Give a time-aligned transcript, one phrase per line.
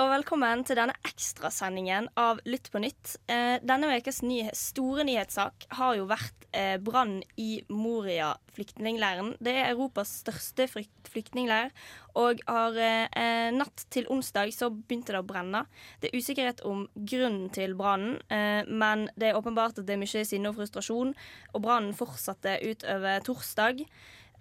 [0.00, 3.16] og velkommen til denne ekstrasendingen av Lytt på nytt.
[3.30, 9.34] Eh, denne ukes nye, store nyhetssak har jo vært eh, brann i Moria flyktningleiren.
[9.42, 11.72] Det er Europas største flyktningleir,
[12.16, 15.64] og har eh, natt til onsdag så begynte det å brenne.
[16.00, 18.20] Det er usikkerhet om grunnen til brannen,
[18.68, 21.12] men det er åpenbart at det er mye sinne og frustrasjon,
[21.52, 23.84] og brannen fortsatte utover torsdag.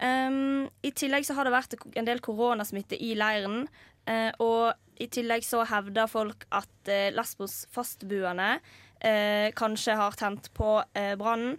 [0.01, 3.67] Um, I tillegg så har det vært en del koronasmitte i leiren.
[4.41, 8.57] og i tillegg så hevder folk at eh, Lesbos fastboende
[8.99, 11.57] eh, kanskje har tent på eh, brannen.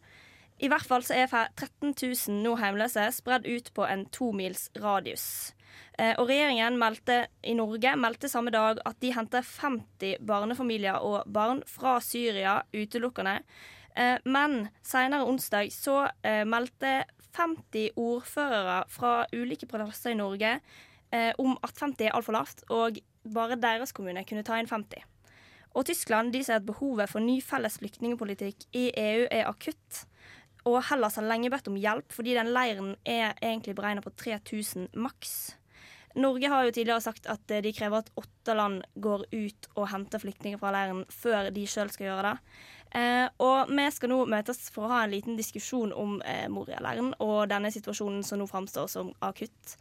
[0.63, 5.25] I hvert fall så er 13 000 nå hjemløse spredd ut på en tomils radius.
[5.99, 11.65] Og regjeringen meldte i Norge meldte samme dag at de henter 50 barnefamilier og barn
[11.69, 13.35] fra Syria utelukkende.
[14.25, 15.99] Men senere onsdag så
[16.49, 16.95] meldte
[17.35, 20.55] 50 ordførere fra ulike plasser i Norge
[21.43, 25.03] om at 50 er altfor lavt, og bare deres kommune kunne ta inn 50.
[25.73, 30.05] Og Tyskland de sier at behovet for ny felles flyktningpolitikk i EU er akutt.
[30.69, 34.93] Og Hellas har lenge bedt om hjelp, fordi den leiren er egentlig beregna på 3000
[34.95, 35.57] maks.
[36.15, 39.89] Norge har jo tidligere sagt at eh, de krever at åtte land går ut og
[39.95, 42.59] henter flyktninger fra leiren før de sjøl skal gjøre det.
[42.93, 47.15] Eh, og vi skal nå møtes for å ha en liten diskusjon om eh, Moria-leiren
[47.25, 49.77] og denne situasjonen som nå framstår som akutt.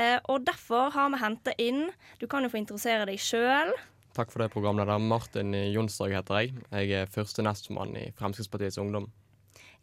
[0.00, 1.90] Eh, og derfor har vi henta inn
[2.20, 3.74] Du kan jo få interessere deg sjøl.
[4.14, 5.02] Takk for det, programleder.
[5.02, 6.54] Martin Jonsdag heter jeg.
[6.70, 9.10] Jeg er første nestmann i Fremskrittspartiets Ungdom.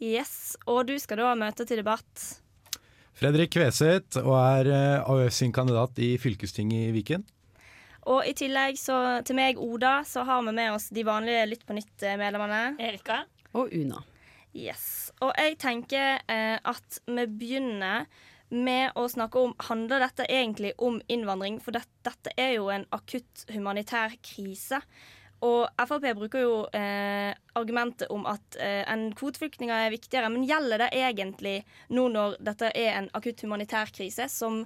[0.02, 2.42] Yes, og du skal da møte til debatt.
[3.18, 7.26] Fredrik Kveseth og er eh, AUF sin kandidat i fylkestinget i Viken.
[8.10, 8.98] Og i tillegg så,
[9.28, 12.64] til meg, Oda, så har vi med oss de vanlige Lytt på nytt-medlemmene.
[12.82, 13.22] Erika.
[13.54, 14.02] Og Una.
[14.58, 15.12] Yes.
[15.22, 18.08] Og jeg tenker eh, at vi begynner
[18.52, 21.61] med å snakke om Handler dette egentlig om innvandring?
[21.64, 24.82] For det, dette er jo en akutt humanitær krise.
[25.42, 30.30] Og Frp bruker jo eh, argumentet om at eh, en kvoteflyktninger er viktigere.
[30.30, 31.56] Men gjelder det egentlig
[31.90, 34.64] nå når dette er en akutt humanitær krise, som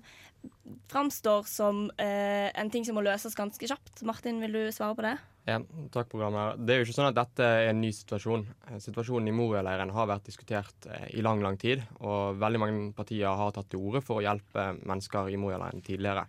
[0.91, 4.03] framstår som eh, en ting som må løses ganske kjapt?
[4.07, 5.15] Martin, vil du svare på det?
[5.45, 5.59] Ja,
[5.93, 6.61] takk, programmet.
[6.65, 8.47] Det er jo ikke sånn at dette er en ny situasjon.
[8.69, 11.83] Eh, Situasjonen i Moria-leiren har vært diskutert eh, i lang, lang tid.
[12.01, 16.25] Og veldig mange partier har tatt til orde for å hjelpe mennesker i Moria-leiren tidligere.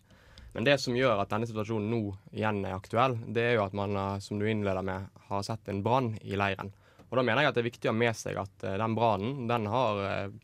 [0.56, 3.75] Men det som gjør at denne situasjonen nå igjen er aktuell, det er jo at
[3.77, 6.71] man, eh, som du innleder med, har sett en brann i leiren.
[7.11, 8.95] Og da mener jeg at det er viktig å ha med seg at eh, den
[8.97, 10.39] brannen, den har eh,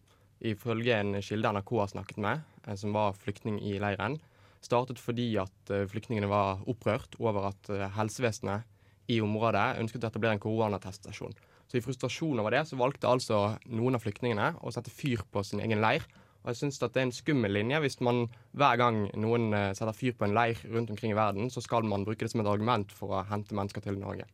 [0.52, 2.44] ifølge en kilde NRK har snakket med,
[2.76, 4.18] som var flyktning i leiren,
[4.62, 8.68] startet fordi at flyktningene var opprørt over at helsevesenet
[9.10, 11.34] i området ønsket å etablere en koronateststasjon.
[11.70, 13.40] Så i frustrasjon over det så valgte altså
[13.70, 16.04] noen av flyktningene å sette fyr på sin egen leir.
[16.42, 18.24] Og jeg synes det er en skummel linje hvis man
[18.58, 21.86] hver gang noen eh, setter fyr på en leir rundt omkring i verden, så skal
[21.86, 24.26] man bruke det som et argument for å hente mennesker til Norge.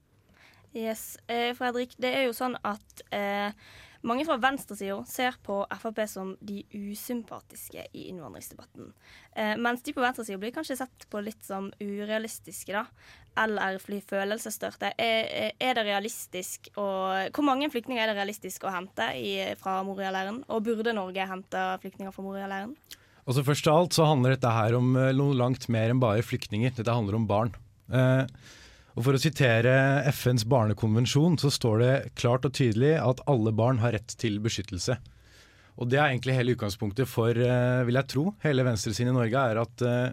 [0.76, 3.52] Yes, eh, Fredrik, det er jo sånn at eh,
[4.06, 8.92] mange fra venstresida ser på Frp som de usympatiske i innvandringsdebatten.
[9.34, 12.86] Eh, mens de på venstresida blir kanskje sett på litt som urealistiske, da.
[13.38, 14.92] Eller fordi følelsesstørte.
[14.98, 16.86] Er, er det realistisk å
[17.30, 20.42] Hvor mange flyktninger er det realistisk å hente i, fra Moria-leiren?
[20.50, 22.74] Og burde Norge hente flyktninger fra Moria-leiren?
[23.28, 26.02] Og så Først av alt så handler dette her om eh, noe langt mer enn
[26.02, 26.74] bare flyktninger.
[26.78, 27.52] Dette handler om barn.
[27.92, 28.24] Eh,
[28.98, 29.72] og For å sitere
[30.10, 34.96] FNs barnekonvensjon, så står det klart og tydelig at alle barn har rett til beskyttelse.
[35.78, 39.38] Og Det er egentlig hele utgangspunktet for, eh, vil jeg tro, hele venstresiden i Norge,
[39.38, 40.10] er at eh,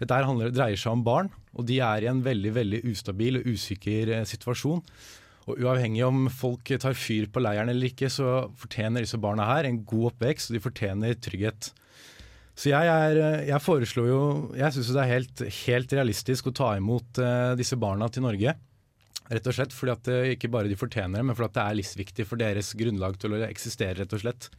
[0.00, 1.30] dette handler, dreier seg om barn.
[1.54, 4.82] Og de er i en veldig veldig ustabil og usikker eh, situasjon.
[5.46, 9.68] Og Uavhengig om folk tar fyr på leiren eller ikke, så fortjener disse barna her
[9.68, 11.70] en god oppvekst, og de fortjener trygghet.
[12.54, 14.20] Så jeg, er, eh, jeg foreslår jo
[14.54, 18.54] Jeg syns det er helt, helt realistisk å ta imot uh, disse barna til Norge.
[19.24, 21.64] Rett og slett fordi at det ikke bare de fortjener det, men fordi at det
[21.64, 24.50] er livsviktig for deres grunnlag til å eksistere, rett og slett.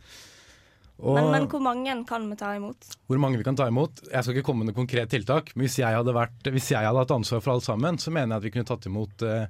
[0.95, 2.87] Og Men, men hvor mange kan vi ta imot?
[3.07, 5.67] hvor mange vi kan ta imot Jeg skal ikke komme med noe konkret tiltak, men
[5.67, 8.41] hvis jeg hadde, vært, hvis jeg hadde hatt ansvar for alt sammen, så mener jeg
[8.41, 9.47] at vi kunne tatt imot uh,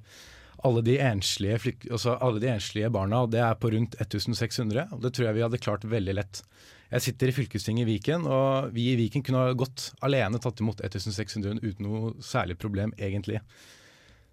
[0.65, 4.89] alle de enslige, altså alle de enslige barna, og det er på rundt 1600.
[4.95, 6.41] Og det tror jeg vi hadde klart veldig lett.
[6.91, 10.61] Jeg sitter i fylkestinget i Viken, og vi i Viken kunne ha godt alene tatt
[10.61, 13.41] imot 1600 uten noe særlig problem, egentlig.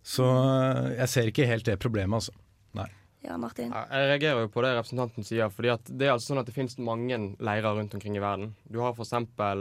[0.02, 2.34] Så eh, jeg ser ikke helt det problemet, altså.
[2.76, 2.88] Nei.
[3.22, 3.70] Ja, Martin.
[3.70, 5.50] Jeg reagerer jo på det representanten sier.
[5.54, 8.50] fordi at Det er altså sånn at det finnes mange leirer rundt omkring i verden.
[8.66, 9.14] Du har f.eks.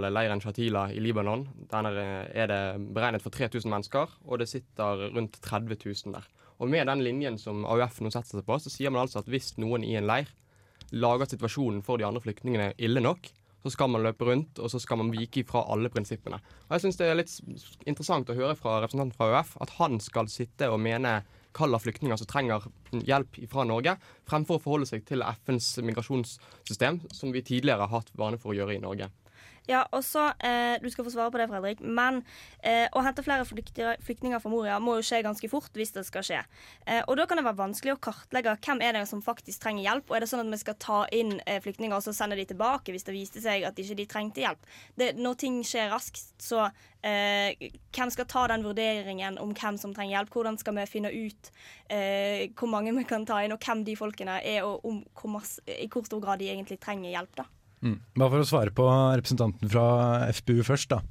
[0.09, 1.45] leiren Shatila i Libanon.
[1.69, 2.61] Der er det
[2.95, 6.25] beregnet for 3000 mennesker, og det sitter rundt 30 000 der.
[6.57, 9.29] Og Med den linjen som AUF nå setter seg på, så sier man altså at
[9.29, 10.29] hvis noen i en leir
[10.91, 13.29] lager situasjonen for de andre flyktningene ille nok,
[13.61, 16.39] så skal man løpe rundt og så skal man vike fra alle prinsippene.
[16.67, 17.35] Og Jeg syns det er litt
[17.85, 21.21] interessant å høre fra representanten fra ØF at han skal sitte og mene
[21.53, 22.65] kall av flyktninger som trenger
[23.05, 23.97] hjelp fra Norge,
[24.29, 28.57] fremfor å forholde seg til FNs migrasjonssystem, som vi tidligere har hatt vane for å
[28.57, 29.11] gjøre i Norge.
[29.71, 31.79] Ja, og så, eh, Du skal få svare på det, Fredrik.
[31.79, 32.23] Men
[32.63, 36.25] eh, å hente flere flyktninger fra Moria må jo skje ganske fort hvis det skal
[36.27, 36.41] skje.
[36.85, 39.85] Eh, og Da kan det være vanskelig å kartlegge hvem er det som faktisk trenger
[39.85, 40.09] hjelp.
[40.09, 42.45] Og er det sånn at vi skal ta inn eh, flyktninger og så sende de
[42.45, 44.67] tilbake hvis det viste seg at ikke de trengte hjelp?
[44.97, 46.65] Det, når ting skjer raskt, så
[47.03, 47.55] eh,
[47.95, 50.35] hvem skal ta den vurderingen om hvem som trenger hjelp?
[50.35, 51.51] Hvordan skal vi finne ut
[51.87, 55.37] eh, hvor mange vi kan ta inn, og hvem de folkene er, og om, hvor
[55.37, 57.35] masse, i hvor stor grad de egentlig trenger hjelp?
[57.39, 57.47] da?
[57.81, 57.97] Mm.
[58.17, 59.85] Bare for å svare på representanten fra
[60.37, 61.01] FPU først, da.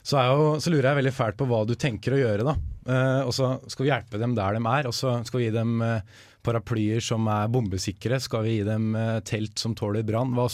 [0.00, 2.46] Så, jo, så, lurer jeg veldig fælt på hva du tenker å gjøre.
[2.48, 2.56] da.
[2.88, 5.54] Eh, og så skal vi hjelpe dem der de er, og så skal vi gi
[5.54, 8.18] dem eh, paraplyer som er bombesikre.
[8.22, 10.32] Skal vi gi dem eh, telt som tåler brann?
[10.36, 10.48] Hva,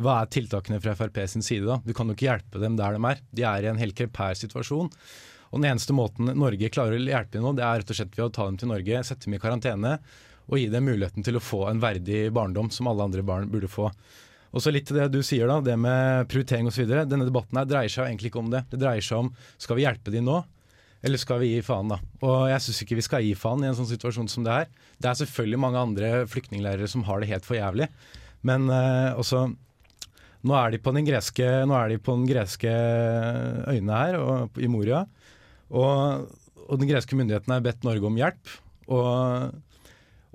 [0.00, 1.78] hva, er tiltakene fra Frp sin side da?
[1.84, 3.20] Du kan jo ikke hjelpe dem der de er.
[3.28, 4.88] De er i en helt krepær situasjon.
[5.48, 8.16] Og Den eneste måten Norge klarer å hjelpe dem nå, det er rett og slett
[8.16, 9.94] ved å ta dem til Norge, sette dem i karantene
[10.48, 13.68] og gi dem muligheten til å få en verdig barndom som alle andre barn burde
[13.68, 13.88] få.
[14.52, 16.86] Og så litt til det du sier, da, det med prioritering osv.
[16.88, 18.64] Denne debatten her dreier seg egentlig ikke om det.
[18.70, 20.38] Det dreier seg om skal vi hjelpe de nå,
[21.04, 22.00] eller skal vi gi faen, da.
[22.24, 24.72] Og jeg syns ikke vi skal gi faen i en sånn situasjon som det her.
[24.98, 27.90] Det er selvfølgelig mange andre flyktninglærere som har det helt for jævlig,
[28.48, 29.48] men uh, også
[30.46, 32.72] nå er de på den greske, nå er de på den greske
[33.68, 35.02] øyene her og, i Moria.
[35.68, 36.28] Og,
[36.64, 38.52] og den greske myndigheten har bedt Norge om hjelp.
[38.88, 39.50] Og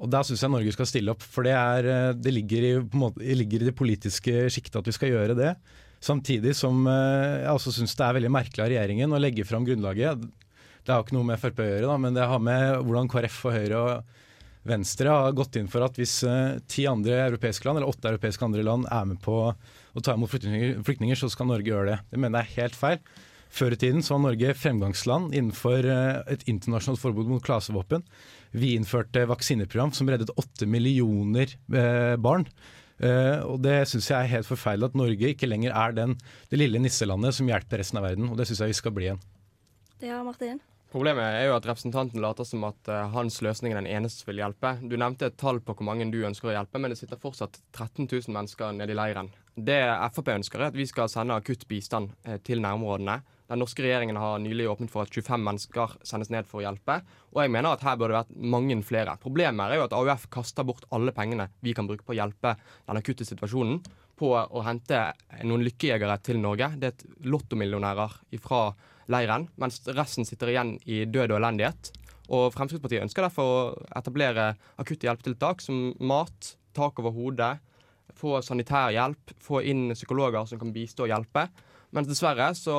[0.01, 2.71] og Der syns jeg Norge skal stille opp, for det, er, eh, det ligger, i,
[2.97, 5.53] måte, ligger, i, det politiske sjiktet at vi skal gjøre det.
[6.03, 9.67] Samtidig som eh, jeg også syns det er veldig merkelig av regjeringen å legge fram
[9.67, 10.25] grunnlaget.
[10.83, 13.39] Det har ikke noe med Frp å gjøre, da, men det har med hvordan KrF
[13.47, 14.19] og Høyre og
[14.67, 18.45] Venstre har gått inn for at hvis uh, ti andre europeiske land, eller åtte europeiske
[18.47, 21.97] andre land er med på å ta imot flyktninger, flyktninger, så skal Norge gjøre det.
[22.13, 23.01] Det mener jeg er helt feil.
[23.53, 25.85] Før i tiden så var Norge fremgangsland innenfor
[26.31, 28.07] et internasjonalt forbud mot klasevåpen.
[28.53, 32.45] Vi innførte vaksineprogram som reddet åtte millioner eh, barn.
[33.03, 36.13] Uh, og Det syns jeg er helt forferdelig at Norge ikke lenger er den,
[36.51, 38.29] det lille nisselandet som hjelper resten av verden.
[38.29, 39.23] Og det syns jeg vi skal bli igjen.
[40.03, 40.61] Ja, Martin?
[40.93, 44.29] Problemet er jo at representanten later som at uh, hans løsning er den eneste som
[44.29, 44.75] vil hjelpe.
[44.85, 47.57] Du nevnte et tall på hvor mange du ønsker å hjelpe, men det sitter fortsatt
[47.73, 49.31] 13 000 mennesker nede i leiren.
[49.57, 49.79] Det
[50.13, 53.23] Frp ønsker, er at vi skal sende akutt bistand uh, til nærområdene.
[53.51, 57.01] Den norske regjeringen har nylig åpnet for at 25 mennesker sendes ned for å hjelpe.
[57.33, 59.17] Og jeg mener at her burde det vært mange flere.
[59.21, 62.55] Problemet er jo at AUF kaster bort alle pengene vi kan bruke på å hjelpe
[62.87, 63.81] den akutte situasjonen,
[64.19, 64.99] på å hente
[65.43, 66.69] noen lykkejegere til Norge.
[66.79, 68.61] Det er et lottomillionærer fra
[69.11, 71.91] leiren, mens resten sitter igjen i død og elendighet.
[72.31, 73.63] Og Fremskrittspartiet ønsker derfor å
[73.97, 77.57] etablere akutte hjelpetiltak som mat, tak over hodet,
[78.17, 81.47] få sanitær hjelp, få inn psykologer som kan bistå og hjelpe.
[81.93, 82.75] Men dessverre så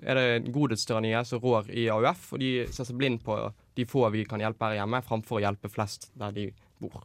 [0.00, 3.36] er det godhetstyranniet som rår i AUF, og de ser seg blind på
[3.76, 6.48] de få vi kan hjelpe her hjemme, framfor å hjelpe flest der de
[6.80, 7.02] bor.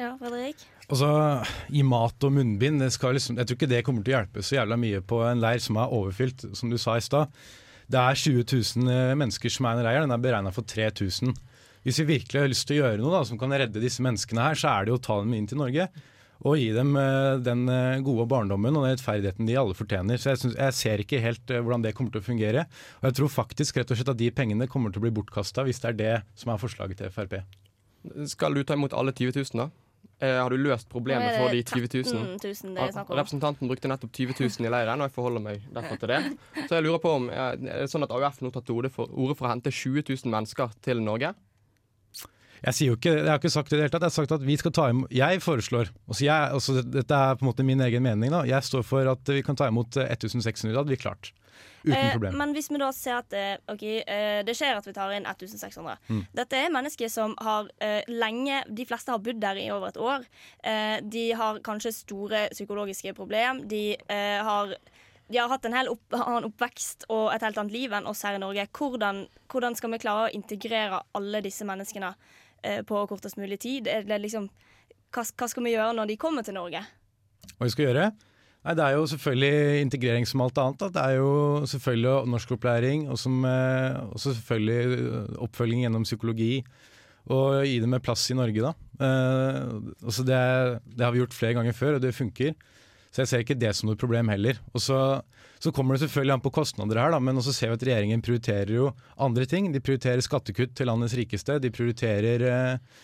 [0.00, 0.62] Ja, Fredrik?
[0.88, 1.08] Altså,
[1.68, 4.78] I mat og munnbind, liksom, jeg tror ikke det kommer til å hjelpe så jævla
[4.80, 7.32] mye på en leir som er overfylt, som du sa i stad.
[7.92, 10.64] Det er 20 000 eh, mennesker som er i en leir, den er beregna for
[10.64, 11.36] 3000.
[11.84, 14.48] Hvis vi virkelig har lyst til å gjøre noe da, som kan redde disse menneskene
[14.48, 15.90] her, så er det jo å ta dem inn til Norge
[16.42, 20.18] og gi dem eh, den eh, gode barndommen og den rettferdigheten de alle fortjener.
[20.18, 22.66] Så jeg, synes, jeg, ser ikke helt eh, hvordan det kommer til å fungere.
[23.00, 25.66] Og jeg tror faktisk rett og slett at de pengene kommer til å bli bortkasta
[25.66, 27.38] hvis det er det som er forslaget til Frp.
[28.32, 29.70] Skal du ta imot alle 20 000, da?
[30.22, 32.26] har du løst problemet for de 20 000?
[32.38, 36.12] 000 det Representanten brukte nettopp 20 000 i leiren, og jeg forholder meg derfor til
[36.12, 36.20] det.
[36.68, 39.10] Så jeg lurer på om er det sånn at AUF nå tatt til orde for,
[39.10, 41.32] for, å hente 20 000 mennesker til Norge?
[42.62, 44.06] Jeg, sier jo ikke, jeg har ikke sagt det i det hele tatt.
[44.06, 47.38] Jeg har sagt at vi skal ta imot Jeg foreslår altså, jeg, altså Dette er
[47.38, 48.30] på en måte min egen mening.
[48.30, 50.70] da Jeg står for at vi kan ta imot 1600.
[50.70, 51.32] Det hadde vi klart.
[51.82, 52.36] Uten eh, problem.
[52.38, 55.26] Men hvis vi da ser at eh, okay, eh, det skjer at vi tar inn
[55.26, 56.22] 1600 mm.
[56.38, 59.98] Dette er mennesker som har eh, lenge De fleste har bodd der i over et
[59.98, 60.26] år.
[60.62, 63.64] Eh, de har kanskje store psykologiske problem.
[63.68, 64.76] De eh, har
[65.32, 68.20] de har hatt en hel opp, annen oppvekst og et helt annet liv enn oss
[68.26, 68.66] her i Norge.
[68.76, 72.41] Hvordan, hvordan skal vi klare å integrere alle disse menneskene Eh,
[72.88, 73.88] på kortest mulig tid?
[74.08, 74.50] Liksom,
[75.12, 76.84] hva, hva, skal vi gjøre når de kommer til Norge?
[77.56, 78.10] Hva vi skal gjøre?
[78.62, 80.78] Nei, Det er jo selvfølgelig integrering som alt annet.
[80.78, 80.88] Da.
[80.94, 86.64] Det er jo selvfølgelig norskopplæring, og, eh, selvfølgelig oppfølging gjennom psykologi
[87.30, 88.62] og gi dem en plass i Norge.
[88.62, 88.72] da.
[89.02, 90.38] Eh, altså det,
[90.96, 92.54] det har vi gjort flere ganger før, og det funker.
[93.12, 94.56] Så jeg ser ikke det som noe problem heller.
[94.72, 94.98] Og så,
[95.60, 98.24] så kommer det selvfølgelig an på kostnader her, da, men også ser vi at regjeringen
[98.24, 98.86] prioriterer jo
[99.20, 99.68] andre ting.
[99.74, 101.58] De prioriterer skattekutt til landets rikeste.
[101.60, 103.02] De prioriterer eh,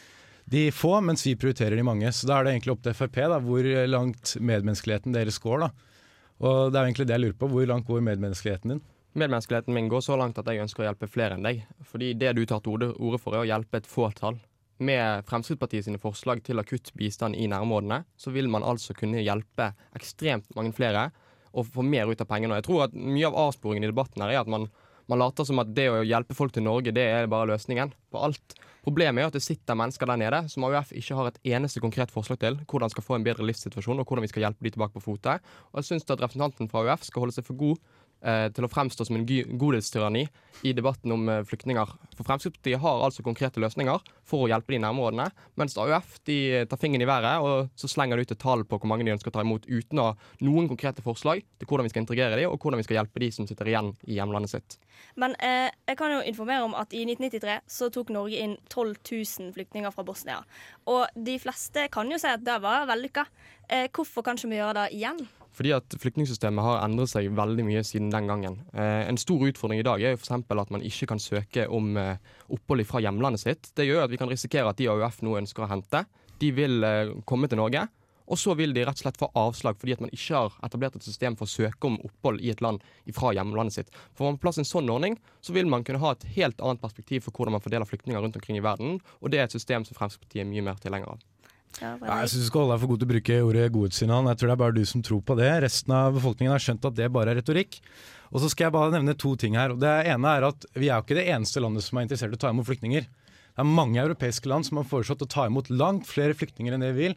[0.49, 2.09] de få, mens vi prioriterer de mange.
[2.17, 5.67] Så da er det egentlig opp til Frp da, hvor langt medmenneskeligheten deres går.
[5.67, 5.71] da.
[6.39, 7.51] Og det er egentlig det jeg lurer på.
[7.53, 8.85] Hvor langt går medmenneskeligheten din?
[9.19, 11.65] Medmenneskeligheten min går så langt at jeg ønsker å hjelpe flere enn deg.
[11.85, 14.39] Fordi det du tar til orde for, er å hjelpe et fåtall.
[14.79, 19.73] Med Fremskrittspartiet sine forslag til akutt bistand i nærområdene, så vil man altså kunne hjelpe
[19.99, 21.09] ekstremt mange flere
[21.51, 22.55] og få mer ut av pengene.
[22.55, 24.69] Og jeg tror at mye av avsporingen i debatten her er at man,
[25.11, 28.23] man later som at det å hjelpe folk til Norge, det er bare løsningen på
[28.23, 28.55] alt.
[28.87, 32.13] Problemet er at det sitter mennesker der nede som AUF ikke har et eneste konkret
[32.15, 34.95] forslag til hvordan skal få en bedre livssituasjon, og hvordan vi skal hjelpe de tilbake
[34.95, 35.41] på fote.
[35.73, 37.83] Og jeg syns at representanten fra AUF skal holde seg for god
[38.19, 40.25] til å fremstå som en godhetstyranni
[40.63, 41.93] i debatten om eh, flyktninger.
[42.17, 46.81] For Fremskrittspartiet har altså konkrete løsninger for å hjelpe de nærområdene, mens AUF de tar
[46.81, 49.33] fingeren i været og så slenger de ut et tall på hvor mange de ønsker
[49.33, 52.49] å ta imot, uten å ha noen konkrete forslag til hvordan vi skal integrere de,
[52.51, 54.79] og hvordan vi skal hjelpe de som sitter igjen i hjemlandet sitt.
[55.19, 58.99] Men eh, jeg kan jo informere om at i 1993 så tok Norge inn 12
[58.99, 60.43] 000 flyktninger fra Bosnia.
[60.91, 63.29] Og de fleste kan jo si at det var vellykka.
[63.69, 65.27] Eh, hvorfor kan ikke vi gjøre det igjen?
[65.59, 68.61] Fordi at flyktningsystemet har endret seg veldig mye siden den gangen.
[68.71, 70.31] Eh, en stor utfordring i dag er jo f.eks.
[70.39, 72.21] at man ikke kan søke om eh,
[72.55, 73.73] opphold fra hjemlandet sitt.
[73.75, 76.05] Det gjør at vi kan risikere at de AUF nå ønsker å hente,
[76.39, 77.89] de vil eh, komme til Norge.
[78.29, 80.99] Og så vil de rett og slett få avslag fordi at man ikke har etablert
[80.99, 82.85] et system for å søke om opphold i et land
[83.17, 83.95] fra hjemlandet sitt.
[84.19, 86.85] Får man på plass en sånn ordning, så vil man kunne ha et helt annet
[86.85, 89.89] perspektiv for hvordan man fordeler flyktninger rundt omkring i verden, og det er et system
[89.89, 91.25] som Fremskrittspartiet er mye mer tilhenger av.
[91.79, 94.29] Ja, Nei, jeg syns du skal holde deg for god til å bruke ordet godhetssignal.
[94.33, 95.51] Jeg tror det er bare du som tror på det.
[95.65, 97.79] Resten av befolkningen har skjønt at det bare er retorikk.
[98.33, 99.75] Og så skal jeg bare nevne to ting her.
[99.79, 102.39] Det ene er at Vi er jo ikke det eneste landet som er interessert i
[102.39, 103.07] å ta imot flyktninger.
[103.07, 106.85] Det er mange europeiske land som har foreslått å ta imot langt flere flyktninger enn
[106.85, 107.17] det vi vil.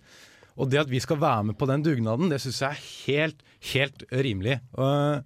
[0.62, 3.44] Og det at vi skal være med på den dugnaden, det syns jeg er helt,
[3.74, 4.60] helt rimelig.
[4.78, 5.22] Og,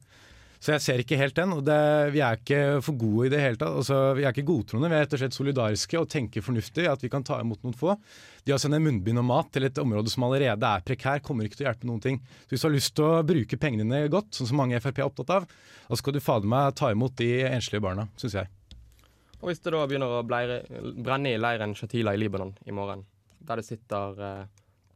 [0.65, 1.51] så jeg ser ikke helt den.
[1.53, 1.77] og det,
[2.15, 3.75] Vi er ikke for gode i det hele tatt.
[3.83, 7.03] Altså, vi er ikke godtroende, vi er rett og slett solidariske og tenker fornuftig at
[7.05, 7.93] vi kan ta imot noen få.
[8.41, 11.59] De å sende munnbind og mat til et område som allerede er prekær, kommer ikke
[11.59, 12.17] til å hjelpe noen ting.
[12.47, 14.81] Så Hvis du har lyst til å bruke pengene dine godt, sånn som mange i
[14.81, 15.45] Frp er opptatt av,
[15.85, 18.49] da skal du fader meg ta imot de enslige barna, syns jeg.
[19.43, 20.63] Og hvis det da begynner å bleire,
[20.97, 23.03] brenne i leiren Shatila i Libanon i morgen,
[23.45, 24.41] der det sitter eh,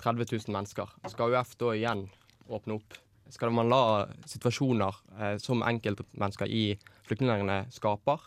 [0.01, 2.07] 30 000 mennesker, skal UF da igjen
[2.49, 2.97] åpne opp?
[3.29, 6.63] Skal man la situasjoner eh, som enkeltmennesker i
[7.07, 8.25] flyktningleirene skaper,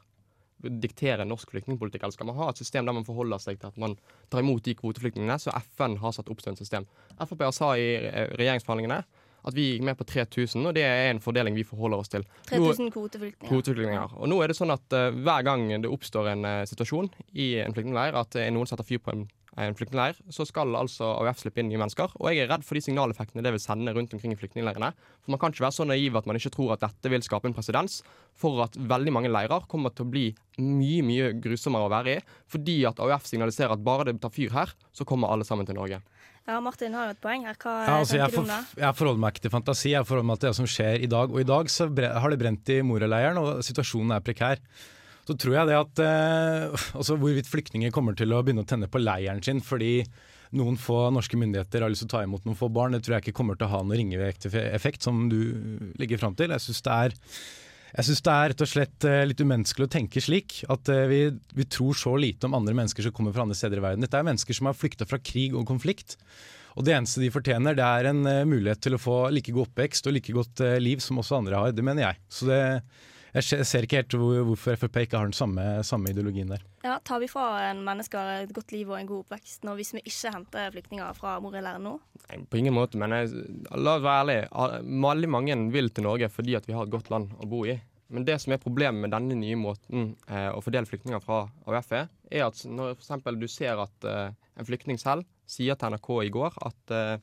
[0.62, 2.04] diktere norsk flyktningpolitikk?
[2.04, 3.96] Eller skal man ha et system der man forholder seg til at man
[4.30, 6.86] tar imot de kvoteflyktningene så FN har satt opp som et system?
[7.18, 7.90] Frp sa i
[8.38, 9.02] regjeringsforhandlingene
[9.42, 12.24] at vi gikk med på 3000, og det er en fordeling vi forholder oss til.
[12.50, 13.50] 3000 kvoteflyktninger.
[13.50, 14.16] kvoteflyktninger.
[14.20, 17.48] Og nå er det sånn at uh, hver gang det oppstår en uh, situasjon i
[17.64, 19.26] en flyktningleir, at uh, noen setter fyr på en,
[19.60, 22.14] en flyktningleir, så skal altså AUF slippe inn nye mennesker.
[22.20, 24.92] Og jeg er redd for de signaleffektene det vil sende rundt omkring i flyktningleirene.
[25.20, 27.50] For man kan ikke være så naiv at man ikke tror at dette vil skape
[27.50, 27.98] en presedens
[28.40, 30.24] for at veldig mange leirer kommer til å bli
[30.62, 34.54] mye, mye grusommere å være i, fordi at AUF signaliserer at bare det tar fyr
[34.56, 36.00] her, så kommer alle sammen til Norge.
[36.48, 37.54] Ja, Martin har jo et poeng her.
[37.60, 38.62] Hva Ja, altså, tenker du om det?
[38.82, 41.30] jeg forholder meg ikke til fantasi, jeg forholder meg til det som skjer i dag.
[41.30, 44.64] Og i dag så har det brent i Moria-leiren, og situasjonen er prekær.
[45.28, 49.02] Så tror jeg det at eh, Hvorvidt flyktninger kommer til å begynne å tenne på
[49.02, 50.00] leiren sin fordi
[50.52, 53.16] noen få norske myndigheter har lyst til å ta imot noen få barn, det tror
[53.16, 55.38] jeg ikke kommer til å ha noen ringevekt-effekt, som du
[55.96, 56.52] ligger fram til.
[56.52, 57.16] Jeg syns det er
[57.92, 60.62] jeg synes det er rett og slett eh, litt umenneskelig å tenke slik.
[60.72, 61.18] At eh, vi,
[61.52, 64.04] vi tror så lite om andre mennesker som kommer fra andre steder i verden.
[64.04, 66.16] Dette er mennesker som har flykta fra krig og konflikt.
[66.72, 69.68] Og det eneste de fortjener, det er en eh, mulighet til å få like god
[69.68, 71.76] oppvekst og like godt liv som også andre har.
[71.76, 72.22] Det mener jeg.
[72.32, 72.62] Så det,
[73.32, 74.14] jeg ser ikke helt
[74.48, 76.64] hvorfor Frp ikke har den samme, samme ideologien der.
[76.84, 79.94] Ja, Tar vi fra en mennesker et godt liv og en god oppvekst nå, hvis
[79.96, 81.94] vi ikke henter flyktninger fra Moria-leiren nå?
[82.26, 83.32] Nei, På ingen måte, men jeg,
[83.72, 84.36] la oss være ærlig.
[85.06, 87.78] Veldig mange vil til Norge fordi at vi har et godt land å bo i.
[88.12, 91.92] Men det som er problemet med denne nye måten eh, å fordele flyktninger fra AUF
[91.96, 96.10] er, er at når for du ser at eh, en flyktning selv sier til NRK
[96.26, 97.22] i går at eh,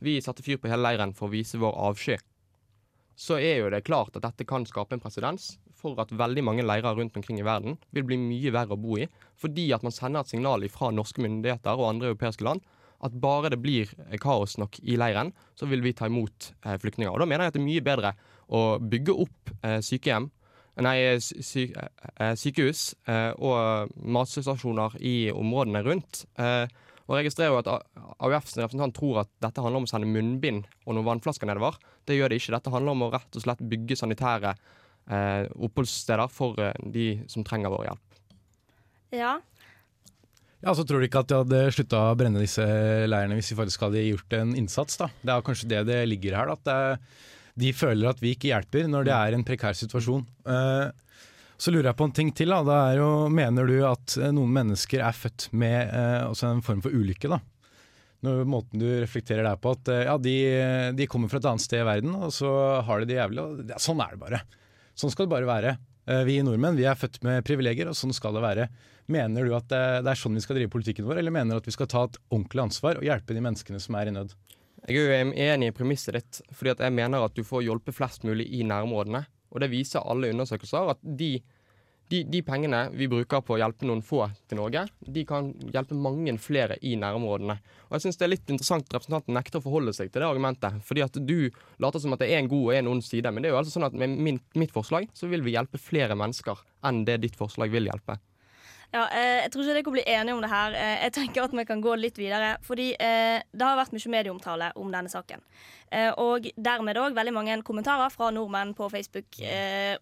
[0.00, 2.16] vi satte fyr på hele leiren for å vise vår avsky,
[3.20, 6.64] så er jo det klart at dette kan skape en presedens for at veldig mange
[6.64, 9.08] leirer rundt omkring i verden vil bli mye verre å bo i,
[9.40, 12.64] fordi at man sender et signal fra norske myndigheter og andre europeiske land
[13.04, 16.76] at bare det blir eh, kaos nok i leiren, så vil vi ta imot eh,
[16.80, 17.12] flyktninger.
[17.12, 18.12] Og Da mener jeg at det er mye bedre
[18.52, 18.60] å
[18.92, 20.28] bygge opp eh, sykehjem,
[20.84, 26.24] nei, sy sy eh, sykehus eh, og matstasjoner i områdene rundt.
[26.40, 26.68] Eh,
[27.10, 27.68] og jeg registrerer jo at
[28.22, 31.80] AUFs AUF representant tror at dette handler om å sende munnbind og noen vannflasker nedover.
[32.06, 32.54] Det gjør det ikke.
[32.54, 37.42] Dette handler om å rett og slett bygge sanitære eh, oppholdssteder for eh, de som
[37.46, 38.20] trenger vår hjelp.
[39.18, 39.32] Ja.
[40.60, 42.62] Ja, Så tror du ikke at de hadde slutta å brenne disse
[43.08, 45.00] leirene hvis de faktisk hadde gjort en innsats?
[45.00, 45.08] da?
[45.24, 46.52] Det er kanskje det det ligger her.
[46.52, 47.28] da, at det,
[47.64, 50.22] De føler at vi ikke hjelper når det er en prekær situasjon.
[50.46, 51.09] Eh,
[51.60, 52.48] så lurer jeg på en ting til.
[52.52, 56.62] da, det er jo, Mener du at eh, noen mennesker er født med eh, en
[56.64, 57.28] form for ulykke?
[57.30, 57.40] da?
[58.24, 60.34] Når måten du reflekterer deg på at eh, ja, de,
[60.96, 62.50] de kommer fra et annet sted i verden, og så
[62.84, 63.44] har de det jævlig.
[63.44, 64.42] og ja, Sånn er det bare.
[64.98, 65.74] Sånn skal det bare være.
[66.10, 68.68] Eh, Vi nordmenn vi er født med privilegier, og sånn skal det være.
[69.10, 71.62] Mener du at det, det er sånn vi skal drive politikken vår, eller mener du
[71.64, 74.36] at vi skal ta et ordentlig ansvar og hjelpe de menneskene som er i nød?
[74.88, 78.22] Jeg er jo enig i premisset ditt, fordi jeg mener at du får hjelpe flest
[78.24, 79.24] mulig i nærområdene.
[79.50, 81.32] Og det viser alle undersøkelser at de,
[82.10, 85.98] de, de pengene vi bruker på å hjelpe noen få til Norge, de kan hjelpe
[85.98, 87.58] mange flere i nærområdene.
[87.88, 90.30] Og jeg synes det er litt interessant at representanten nekter å forholde seg til det
[90.30, 90.80] argumentet.
[90.86, 91.50] Fordi at du
[91.82, 93.30] later som at det er en god og en ond side.
[93.34, 95.82] Men det er jo altså sånn at med min, mitt forslag så vil vi hjelpe
[95.82, 98.20] flere mennesker enn det ditt forslag vil hjelpe.
[98.90, 100.74] Ja, eh, jeg tror ikke dere kan bli enige om det her.
[100.74, 102.56] Eh, jeg tenker at vi kan gå litt videre.
[102.66, 105.44] Fordi eh, det har vært mye medieomtale om denne saken.
[106.22, 109.40] Og dermed òg veldig mange kommentarer fra nordmenn på Facebook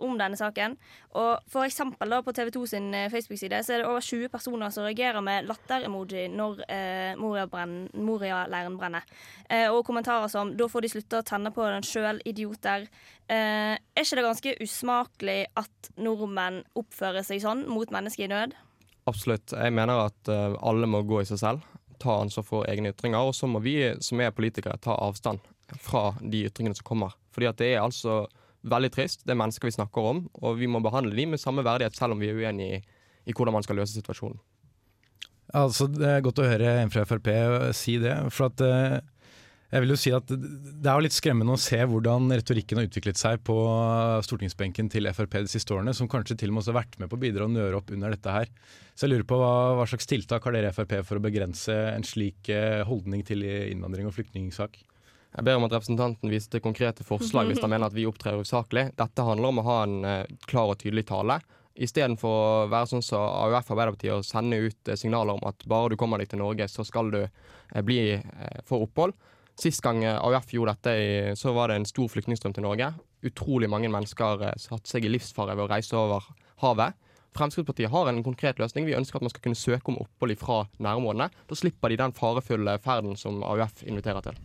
[0.05, 0.75] om denne saken.
[1.17, 4.69] Og for eksempel da på TV 2 sin Facebook-side så er det over 20 personer
[4.69, 6.61] som reagerer med latter-emoji når
[7.17, 9.09] Moria-leiren brenner.
[9.73, 12.87] Og kommentarer som 'da får de slutte å tenne på den sjøl, idioter'.
[13.31, 18.53] Er ikke det ganske usmakelig at nordmenn oppfører seg sånn mot mennesker i nød?
[19.09, 19.55] Absolutt.
[19.55, 21.69] Jeg mener at eh, alle må gå i seg selv,
[22.03, 23.31] ta ansvar for egne ytringer.
[23.31, 25.43] Og så må vi som er politikere ta avstand
[25.83, 27.17] fra de ytringene som kommer.
[27.35, 28.23] Fordi at det er altså
[28.69, 29.25] veldig trist.
[29.25, 32.17] Det er mennesker vi snakker om, og vi må behandle dem med samme verdighet selv
[32.17, 32.81] om vi er uenige i,
[33.29, 34.39] i hvordan man skal løse situasjonen.
[35.57, 37.31] Altså, Det er godt å høre en fra Frp
[37.77, 38.15] si det.
[38.35, 38.99] for at eh,
[39.69, 42.89] jeg vil jo si at Det er jo litt skremmende å se hvordan retorikken har
[42.89, 43.57] utviklet seg på
[44.25, 47.13] stortingsbenken til Frp de siste årene, som kanskje til og med også har vært med
[47.13, 48.53] på å bidra og nøre opp under dette her.
[48.95, 51.75] Så jeg lurer på hva, hva slags tiltak har dere i Frp for å begrense
[51.93, 54.81] en slik eh, holdning til innvandring og flyktningsak?
[55.37, 58.41] Jeg ber om at representanten viser til konkrete forslag hvis han mener at vi opptrer
[58.41, 58.89] usaklig.
[58.99, 61.39] Dette handler om å ha en eh, klar og tydelig tale.
[61.79, 65.93] Istedenfor å være sånn som AUF Arbeiderpartiet og sende ut eh, signaler om at bare
[65.93, 68.01] du kommer deg til Norge, så skal du eh, bli
[68.65, 69.19] for få opphold.
[69.59, 72.93] Sist gang AUF gjorde dette, så var det en stor flyktningstrøm til Norge.
[73.27, 76.29] Utrolig mange mennesker eh, satte seg i livsfare ved å reise over
[76.63, 76.95] havet.
[77.35, 78.87] Fremskrittspartiet har en konkret løsning.
[78.87, 81.29] Vi ønsker at man skal kunne søke om opphold fra nærområdene.
[81.51, 84.39] Da slipper de den farefulle ferden som AUF inviterer til.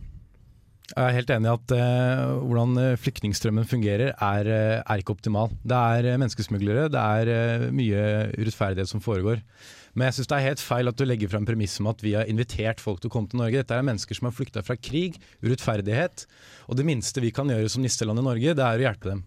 [0.84, 5.14] Jeg er helt enig i at uh, hvordan eh, flyktningstrømmen fungerer er, eh, er ikke
[5.14, 5.48] optimal.
[5.64, 8.02] Det er menneskesmuglere, det er uh, mye
[8.36, 9.40] urettferdighet som foregår.
[9.96, 12.12] Men jeg syns det er helt feil at du legger frem premisset om at vi
[12.18, 13.62] har invitert folk til å komme til Norge.
[13.62, 16.26] Dette er mennesker som har flykta fra krig, urettferdighet.
[16.68, 19.24] Og det minste vi kan gjøre som nisseland i Norge, det er å hjelpe dem.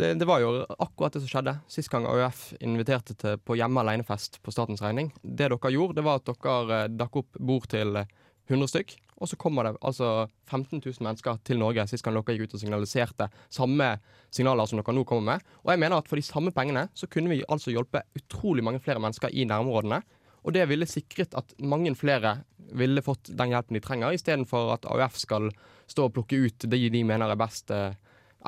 [0.00, 3.82] Det, det var jo akkurat det som skjedde sist gang AUF inviterte til på hjemme
[3.82, 5.10] alene-fest på statens regning.
[5.20, 8.12] Det dere gjorde, det var at dere dakk opp bord til eh,
[8.48, 11.84] 100 stykk, og så kommer det altså 15 000 mennesker til Norge.
[11.90, 13.90] Sist gang dere gikk ut og signaliserte samme
[14.32, 15.50] signaler som dere nå kommer med.
[15.64, 18.80] Og jeg mener at for de samme pengene så kunne vi altså hjelpe utrolig mange
[18.80, 20.00] flere mennesker i nærområdene.
[20.40, 22.38] Og det ville sikret at mange flere
[22.72, 25.50] ville fått den hjelpen de trenger, istedenfor at AUF skal
[25.90, 27.98] stå og plukke ut de de mener er best eh,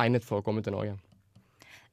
[0.01, 0.97] egnet for å komme til Norge.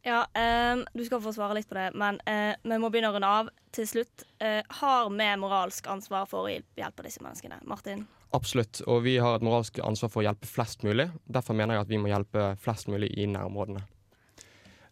[0.08, 3.18] Ja, eh, du skal få svare litt på det, men eh, vi må begynne å
[3.18, 3.50] runde av.
[3.76, 7.60] Til slutt, eh, har vi moralsk ansvar for å hjelpe disse menneskene?
[7.68, 8.08] Martin?
[8.36, 11.08] Absolutt, og vi har et moralsk ansvar for å hjelpe flest mulig.
[11.26, 13.82] Derfor mener jeg at vi må hjelpe flest mulig i nærområdene.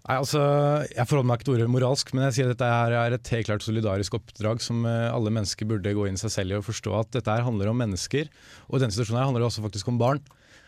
[0.08, 0.40] Nei, altså,
[0.88, 3.32] Jeg forholder meg ikke til ordet moralsk, men jeg sier at dette her er et
[3.36, 6.58] helt klart solidarisk oppdrag som eh, alle mennesker burde gå inn i seg selv i
[6.62, 8.32] og forstå at dette her handler om mennesker.
[8.72, 10.24] Og i denne situasjonen her handler det også faktisk om barn.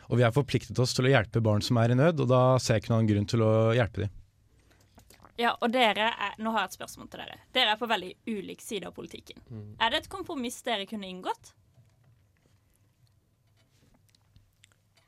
[0.10, 2.42] Og vi har forpliktet oss til å hjelpe barn som er i nød, og da
[2.60, 4.16] ser jeg ikke noen grunn til å hjelpe dem.
[5.40, 7.40] Ja, og dere er, Nå har jeg et spørsmål til dere.
[7.56, 9.40] Dere er på veldig ulik side av politikken.
[9.80, 11.54] Er det et kompromiss dere kunne inngått?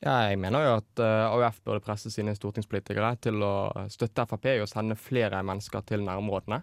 [0.01, 3.53] Ja, jeg mener jo at eh, AUF burde presse sine stortingspolitikere til å
[3.93, 6.57] støtte Frp i å sende flere mennesker til nærområdene.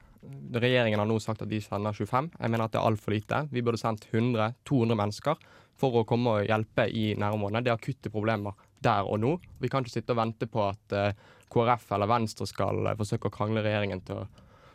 [0.58, 2.32] Regjeringen har nå sagt at de sender 25.
[2.34, 3.44] Jeg mener at det er altfor lite.
[3.54, 5.46] Vi burde sendt 100-200 mennesker
[5.78, 7.62] for å komme og hjelpe i nærområdene.
[7.62, 9.36] Det er akutte problemer der og nå.
[9.62, 11.24] Vi kan ikke sitte og vente på at eh,
[11.54, 14.28] KrF eller Venstre skal eh, forsøke å krangle regjeringen til å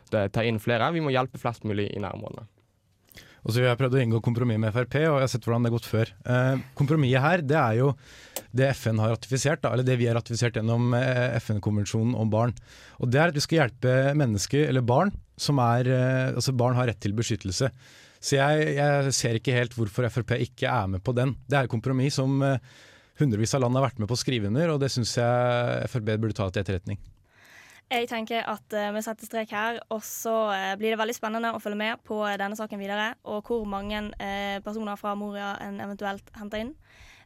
[0.08, 0.88] ta inn flere.
[0.96, 2.48] Vi må hjelpe flest mulig i nærområdene.
[3.44, 5.66] Og så har jeg prøvd å inngå kompromiss med Frp, og jeg har sett hvordan
[5.66, 6.12] det har gått før.
[6.78, 7.90] Kompromisset her, det er jo
[8.54, 12.54] det FN har ratifisert, da, eller det vi har ratifisert gjennom eh, FN-konvensjonen om barn.
[13.02, 16.78] Og det er at vi skal hjelpe mennesker, eller barn, som er eh, Altså barn
[16.78, 17.70] har rett til beskyttelse.
[18.24, 21.34] Så jeg, jeg ser ikke helt hvorfor Frp ikke er med på den.
[21.50, 22.62] Det er et kompromiss som eh,
[23.18, 26.14] hundrevis av land har vært med på å skrive under, og det syns jeg Frp
[26.14, 27.02] burde ta til etterretning.
[27.90, 30.32] Jeg tenker at vi setter strek her, og så
[30.80, 34.00] blir det veldig spennende å følge med på denne saken videre, og hvor mange
[34.64, 36.72] personer fra Moria en eventuelt henter inn.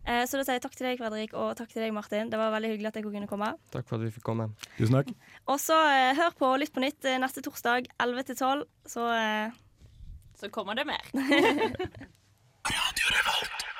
[0.09, 2.31] Eh, så da sier jeg takk til deg, Fredrik, og takk til deg, Martin.
[2.33, 3.53] Det var veldig hyggelig at jeg kunne komme.
[3.75, 4.49] Takk for at vi fikk komme.
[4.79, 5.13] Tusen takk.
[5.53, 9.09] Og så eh, hør på Lytt på nytt eh, neste torsdag 11 til 12, så
[10.39, 11.03] Så kommer det mer.
[12.69, 13.78] Radio